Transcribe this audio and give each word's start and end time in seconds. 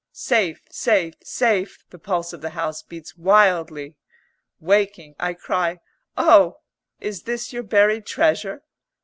"Safe! 0.13 0.59
safe! 0.71 1.13
safe!" 1.23 1.85
the 1.91 1.99
pulse 1.99 2.33
of 2.33 2.41
the 2.41 2.49
house 2.57 2.81
beats 2.81 3.15
wildly. 3.15 3.97
Waking, 4.59 5.13
I 5.19 5.35
cry 5.35 5.79
"Oh, 6.17 6.61
is 6.99 7.21
this 7.21 7.53
your 7.53 7.61
buried 7.61 8.07
treasure? 8.07 8.63